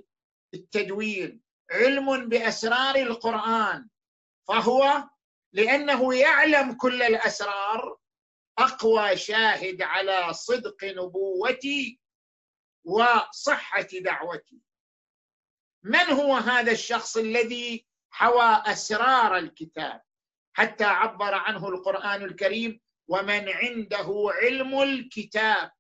التدوين 0.56 1.41
علم 1.72 2.30
باسرار 2.30 2.96
القران 2.96 3.89
فهو 4.48 5.10
لانه 5.54 6.16
يعلم 6.18 6.74
كل 6.78 7.04
الاسرار 7.04 7.98
اقوى 8.58 9.18
شاهد 9.18 9.82
على 9.82 10.34
صدق 10.34 10.84
نبوتي 10.84 12.00
وصحه 12.86 13.82
دعوتي 13.94 14.62
من 15.84 16.00
هو 16.06 16.34
هذا 16.36 16.72
الشخص 16.72 17.18
الذي 17.18 17.86
حوى 18.12 18.64
اسرار 18.66 19.38
الكتاب 19.38 20.02
حتى 20.54 20.84
عبر 20.84 21.34
عنه 21.36 21.68
القران 21.70 22.24
الكريم 22.26 22.82
ومن 23.08 23.50
عنده 23.50 24.30
علم 24.34 24.82
الكتاب 24.82 25.72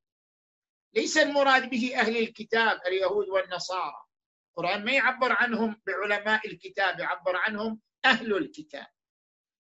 ليس 0.93 1.17
المراد 1.17 1.69
به 1.69 1.99
اهل 1.99 2.17
الكتاب 2.17 2.79
اليهود 2.87 3.29
والنصارى 3.29 4.03
القران 4.49 4.85
ما 4.85 4.91
يعبر 4.91 5.31
عنهم 5.31 5.81
بعلماء 5.85 6.47
الكتاب 6.47 6.99
يعبر 6.99 7.35
عنهم 7.35 7.79
أهل 8.09 8.37
الكتاب 8.37 8.87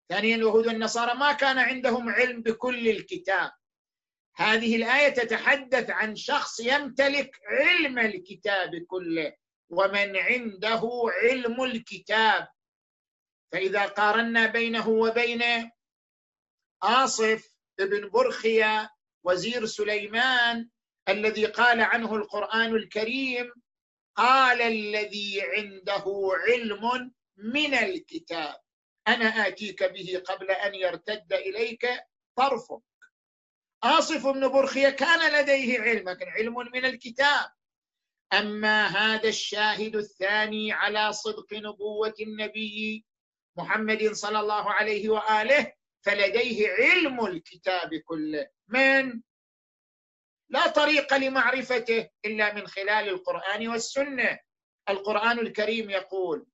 ثانيا 0.09 0.37
اليهود 0.37 0.67
والنصارى 0.67 1.15
ما 1.19 1.33
كان 1.33 1.59
عندهم 1.59 2.09
علم 2.09 2.43
بكل 2.43 2.89
الكتاب 2.89 3.51
هذه 4.37 4.77
الآية 4.77 5.09
تتحدث 5.09 5.91
عن 5.91 6.17
شخص 6.17 6.61
يمتلك 6.61 7.37
علم 7.45 7.99
الكتاب 7.99 8.71
كله 8.89 9.37
ومن 9.71 10.17
عنده 10.17 11.03
علم 11.23 11.63
الكتاب 11.63 12.49
فإذا 13.53 13.87
قارنا 13.87 14.47
بينه 14.47 14.89
وبين 14.89 15.43
آصف 16.83 17.55
بن 17.79 18.09
برخية 18.11 18.91
وزير 19.25 19.67
سليمان 19.67 20.69
الذي 21.09 21.47
قال 21.47 21.81
عنه 21.81 22.17
القرآن 22.17 22.75
الكريم 22.77 23.53
قال 24.17 24.63
الذي 24.63 25.43
عنده 25.45 26.05
علم 26.49 27.11
من 27.37 27.75
الكتاب 27.75 28.61
انا 29.09 29.25
اتيك 29.49 29.83
به 29.85 30.23
قبل 30.27 30.51
ان 30.51 30.75
يرتد 30.75 31.33
اليك 31.33 31.87
طرفك 32.37 32.81
آصف 33.85 34.27
بن 34.27 34.49
برخية 34.49 34.89
كان 34.91 35.33
لديه 35.41 35.81
علم 35.81 36.09
لكن 36.09 36.29
علم 36.29 36.55
من 36.73 36.85
الكتاب 36.85 37.51
أما 38.33 38.87
هذا 38.87 39.29
الشاهد 39.29 39.97
الثاني 39.97 40.73
على 40.73 41.13
صدق 41.13 41.53
نبوة 41.53 42.15
النبي 42.21 43.05
محمد 43.57 44.13
صلى 44.13 44.41
الله 44.41 44.71
عليه 44.73 45.09
وآله 45.09 45.73
فلديه 46.05 46.69
علم 46.69 47.27
الكتاب 47.27 47.91
كله 47.95 48.51
من 48.69 49.21
لا 50.49 50.69
طريق 50.69 51.15
لمعرفته 51.15 52.09
إلا 52.25 52.55
من 52.55 52.67
خلال 52.67 53.09
القرآن 53.09 53.69
والسنة 53.69 54.39
القرآن 54.89 55.39
الكريم 55.39 55.91
يقول 55.91 56.47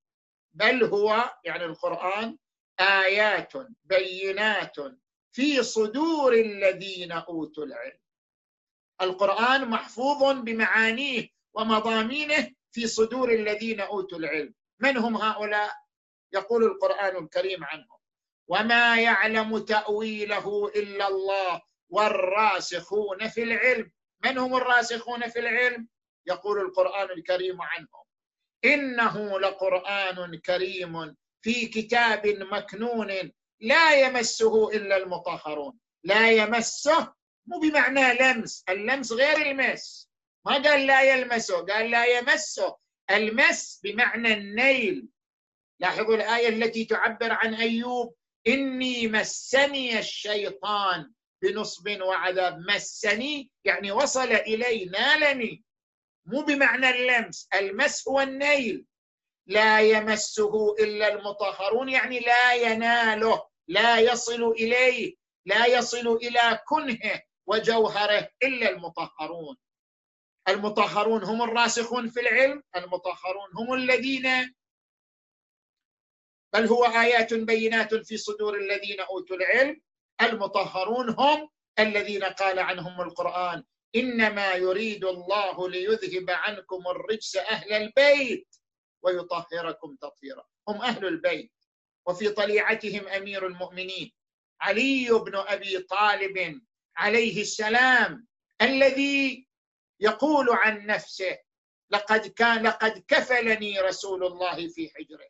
بل 0.54 0.84
هو 0.84 1.34
يعني 1.44 1.64
القران 1.64 2.38
ايات 2.80 3.52
بينات 3.84 4.76
في 5.32 5.62
صدور 5.62 6.32
الذين 6.32 7.12
اوتوا 7.12 7.64
العلم 7.64 7.98
القران 9.02 9.68
محفوظ 9.68 10.22
بمعانيه 10.40 11.28
ومضامينه 11.54 12.50
في 12.70 12.86
صدور 12.86 13.32
الذين 13.32 13.80
اوتوا 13.80 14.18
العلم 14.18 14.54
من 14.80 14.96
هم 14.96 15.16
هؤلاء 15.16 15.70
يقول 16.32 16.64
القران 16.64 17.16
الكريم 17.24 17.64
عنهم 17.64 17.98
وما 18.48 19.00
يعلم 19.00 19.58
تاويله 19.58 20.66
الا 20.76 21.08
الله 21.08 21.60
والراسخون 21.88 23.28
في 23.28 23.42
العلم 23.42 23.92
من 24.24 24.38
هم 24.38 24.56
الراسخون 24.56 25.28
في 25.28 25.38
العلم 25.38 25.88
يقول 26.26 26.60
القران 26.60 27.10
الكريم 27.10 27.62
عنهم 27.62 28.01
انه 28.64 29.40
لقران 29.40 30.36
كريم 30.36 31.16
في 31.42 31.66
كتاب 31.66 32.26
مكنون 32.26 33.32
لا 33.60 33.94
يمسه 34.06 34.68
الا 34.68 34.96
المطهرون 34.96 35.78
لا 36.04 36.30
يمسه 36.32 37.12
مو 37.46 37.58
بمعنى 37.58 38.14
لمس 38.14 38.64
اللمس 38.68 39.12
غير 39.12 39.36
المس 39.50 40.08
ما 40.46 40.52
قال 40.52 40.86
لا 40.86 41.02
يلمسه 41.02 41.66
قال 41.66 41.90
لا 41.90 42.18
يمسه 42.18 42.76
المس 43.10 43.80
بمعنى 43.84 44.32
النيل 44.32 45.06
لاحظوا 45.80 46.14
الايه 46.14 46.48
التي 46.48 46.84
تعبر 46.84 47.32
عن 47.32 47.54
ايوب 47.54 48.14
اني 48.46 49.08
مسني 49.08 49.98
الشيطان 49.98 51.12
بنصب 51.42 51.88
وعذاب 52.02 52.58
مسني 52.68 53.50
يعني 53.64 53.92
وصل 53.92 54.32
الي 54.32 54.84
نالني 54.84 55.64
مو 56.26 56.40
بمعنى 56.40 56.90
اللمس 56.90 57.48
المس 57.54 58.08
هو 58.08 58.20
النيل 58.20 58.86
لا 59.48 59.80
يمسه 59.80 60.72
الا 60.74 61.08
المطهرون 61.08 61.88
يعني 61.88 62.20
لا 62.20 62.54
يناله 62.54 63.44
لا 63.68 63.98
يصل 64.00 64.42
اليه 64.44 65.14
لا 65.46 65.66
يصل 65.66 66.08
الى 66.16 66.58
كنهه 66.66 67.20
وجوهره 67.46 68.28
الا 68.42 68.70
المطهرون 68.70 69.56
المطهرون 70.48 71.24
هم 71.24 71.42
الراسخون 71.42 72.08
في 72.08 72.20
العلم 72.20 72.62
المطهرون 72.76 73.48
هم 73.58 73.72
الذين 73.74 74.54
بل 76.54 76.66
هو 76.66 76.84
ايات 76.84 77.34
بينات 77.34 77.94
في 77.94 78.16
صدور 78.16 78.54
الذين 78.58 79.00
اوتوا 79.00 79.36
العلم 79.36 79.80
المطهرون 80.22 81.10
هم 81.18 81.48
الذين 81.78 82.24
قال 82.24 82.58
عنهم 82.58 83.00
القران 83.00 83.64
انما 83.96 84.52
يريد 84.54 85.04
الله 85.04 85.68
ليذهب 85.68 86.30
عنكم 86.30 86.88
الرجس 86.88 87.36
اهل 87.36 87.72
البيت 87.72 88.56
ويطهركم 89.02 89.96
تطهيرا 89.96 90.44
هم 90.68 90.82
اهل 90.82 91.06
البيت 91.06 91.52
وفي 92.06 92.28
طليعتهم 92.28 93.08
امير 93.08 93.46
المؤمنين 93.46 94.12
علي 94.60 95.08
بن 95.26 95.36
ابي 95.36 95.78
طالب 95.78 96.60
عليه 96.96 97.40
السلام 97.40 98.26
الذي 98.62 99.48
يقول 100.00 100.46
عن 100.50 100.86
نفسه 100.86 101.38
لقد 101.90 102.26
كان 102.26 102.66
لقد 102.66 103.04
كفلني 103.08 103.80
رسول 103.80 104.24
الله 104.26 104.68
في 104.68 104.88
حجره 104.90 105.28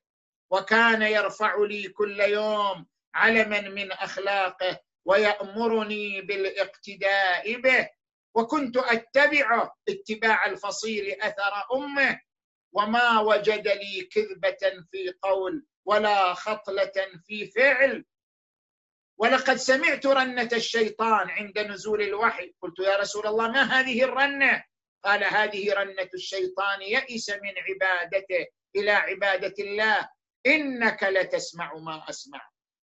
وكان 0.51 1.03
يرفع 1.03 1.55
لي 1.59 1.89
كل 1.89 2.21
يوم 2.21 2.87
علما 3.15 3.61
من 3.61 3.93
اخلاقه 3.93 4.81
ويامرني 5.05 6.21
بالاقتداء 6.21 7.61
به 7.61 7.89
وكنت 8.35 8.77
اتبعه 8.77 9.75
اتباع 9.89 10.47
الفصيل 10.47 11.23
اثر 11.23 11.75
امه 11.75 12.21
وما 12.75 13.21
وجد 13.21 13.69
لي 13.69 14.03
كذبه 14.05 14.83
في 14.91 15.15
قول 15.23 15.65
ولا 15.87 16.35
خطله 16.35 16.93
في 17.27 17.47
فعل 17.51 18.05
ولقد 19.19 19.57
سمعت 19.57 20.07
رنه 20.07 20.49
الشيطان 20.53 21.31
عند 21.31 21.59
نزول 21.59 22.03
الوحي 22.03 22.55
قلت 22.63 22.79
يا 22.79 22.97
رسول 22.97 23.27
الله 23.27 23.49
ما 23.51 23.63
هذه 23.63 24.03
الرنه 24.05 24.65
قال 25.05 25.25
هذه 25.25 25.73
رنه 25.75 26.09
الشيطان 26.15 26.83
يئس 26.83 27.31
من 27.31 27.53
عبادته 27.69 28.47
الى 28.77 28.91
عباده 28.91 29.55
الله 29.65 30.09
انك 30.47 31.03
لتسمع 31.05 31.75
ما 31.75 32.09
اسمع 32.11 32.49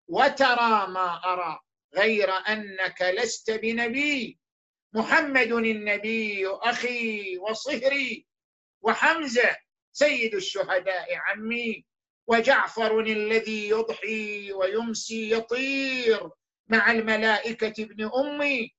وترى 0.08 0.86
ما 0.88 1.20
ارى 1.32 1.60
غير 1.94 2.30
انك 2.30 3.02
لست 3.02 3.50
بنبي 3.50 4.38
محمد 4.94 5.52
النبي 5.52 6.46
أخي 6.46 7.38
وصهري 7.38 8.26
وحمزة 8.82 9.56
سيد 9.92 10.34
الشهداء 10.34 11.06
عمي 11.14 11.84
وجعفر 12.26 13.00
الذي 13.00 13.68
يضحي 13.68 14.52
ويمسي 14.52 15.30
يطير 15.32 16.28
مع 16.68 16.90
الملائكة 16.90 17.82
ابن 17.82 18.10
أمي 18.20 18.72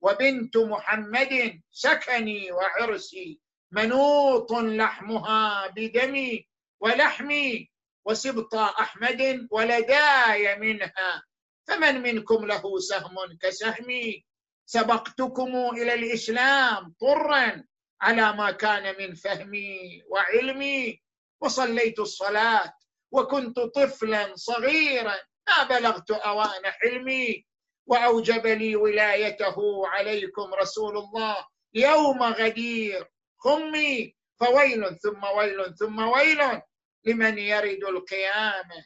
وبنت 0.00 0.56
محمد 0.56 1.60
سكني 1.70 2.52
وعرسي 2.52 3.40
منوط 3.70 4.52
لحمها 4.52 5.66
بدمي 5.66 6.46
ولحمي 6.80 7.68
وسبط 8.04 8.54
أحمد 8.54 9.48
ولداي 9.50 10.58
منها 10.58 11.22
فمن 11.66 12.02
منكم 12.02 12.44
له 12.46 12.78
سهم 12.78 13.16
كسهمي 13.42 14.24
سبقتكم 14.66 15.56
الى 15.56 15.94
الاسلام 15.94 16.94
طرا 17.00 17.64
على 18.00 18.32
ما 18.32 18.50
كان 18.50 18.96
من 18.98 19.14
فهمي 19.14 20.02
وعلمي 20.08 21.00
وصليت 21.42 21.98
الصلاه 21.98 22.72
وكنت 23.12 23.58
طفلا 23.60 24.32
صغيرا 24.34 25.14
ما 25.48 25.64
بلغت 25.64 26.10
اوان 26.10 26.62
حلمي 26.64 27.44
واوجب 27.86 28.46
لي 28.46 28.76
ولايته 28.76 29.86
عليكم 29.88 30.54
رسول 30.54 30.96
الله 30.98 31.36
يوم 31.74 32.22
غدير 32.22 33.08
خمي 33.38 34.14
فويل 34.40 34.98
ثم 34.98 35.24
ويل 35.24 35.76
ثم 35.76 35.98
ويل 36.08 36.60
لمن 37.04 37.38
يرد 37.38 37.84
القيامه 37.84 38.84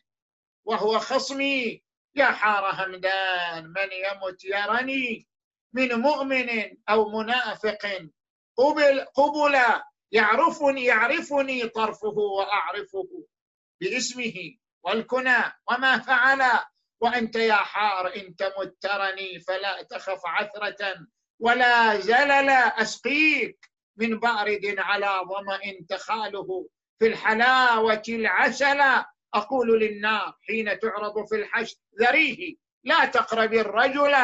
وهو 0.64 0.98
خصمي 0.98 1.82
يا 2.14 2.24
حار 2.26 2.64
همدان 2.86 3.64
من 3.66 3.88
يمت 3.92 4.44
يرني 4.44 5.26
من 5.74 5.92
مؤمن 5.94 6.50
أو 6.88 7.10
منافق 7.18 7.78
قبل, 8.58 9.00
قبل 9.14 9.60
يعرفني 10.12 10.84
يعرفني 10.84 11.68
طرفه 11.68 12.16
وأعرفه 12.38 13.08
باسمه 13.80 14.34
والكنى 14.84 15.36
وما 15.70 15.98
فعل 15.98 16.58
وأنت 17.00 17.36
يا 17.36 17.54
حار 17.54 18.16
إن 18.16 18.36
تمترني 18.36 19.40
فلا 19.40 19.82
تخف 19.82 20.20
عثرة 20.26 20.94
ولا 21.40 22.00
زلل 22.00 22.50
أسقيك 22.50 23.70
من 23.96 24.18
بارد 24.20 24.74
على 24.78 25.06
ظمأ 25.28 25.60
تخاله 25.88 26.68
في 26.98 27.06
الحلاوة 27.06 28.02
العسل 28.08 28.80
أقول 29.34 29.80
للنار 29.80 30.34
حين 30.46 30.78
تعرض 30.78 31.24
في 31.26 31.36
الحشد 31.36 31.76
ذريه 32.02 32.56
لا 32.84 33.04
تقرب 33.04 33.54
الرجل 33.54 34.14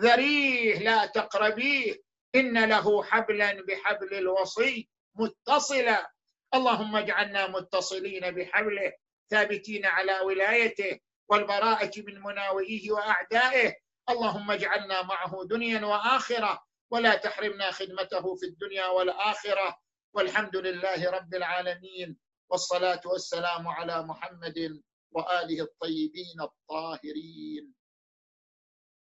ذريه 0.00 0.78
لا 0.78 1.06
تقربيه 1.06 1.94
إن 2.34 2.64
له 2.68 3.02
حبلا 3.02 3.52
بحبل 3.68 4.14
الوصي 4.14 4.88
متصلا 5.14 6.10
اللهم 6.54 6.96
اجعلنا 6.96 7.46
متصلين 7.48 8.30
بحبله 8.30 8.92
ثابتين 9.30 9.86
على 9.86 10.20
ولايته 10.20 10.98
والبراءة 11.30 11.90
من 11.96 12.20
مناوئه 12.20 12.90
وأعدائه 12.90 13.74
اللهم 14.10 14.50
اجعلنا 14.50 15.02
معه 15.02 15.32
دنيا 15.50 15.84
وآخرة 15.86 16.60
ولا 16.92 17.14
تحرمنا 17.14 17.70
خدمته 17.70 18.34
في 18.36 18.46
الدنيا 18.46 18.86
والآخرة 18.86 19.76
والحمد 20.14 20.56
لله 20.56 21.10
رب 21.10 21.34
العالمين 21.34 22.16
والصلاة 22.50 23.00
والسلام 23.04 23.68
على 23.68 24.02
محمد 24.02 24.82
وآله 25.14 25.62
الطيبين 25.64 26.40
الطاهرين 26.40 27.75